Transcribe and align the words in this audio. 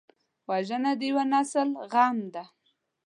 وژنه 0.49 0.91
د 0.99 1.01
یو 1.09 1.19
نسل 1.33 1.69
غم 1.91 2.17
دی 2.33 2.43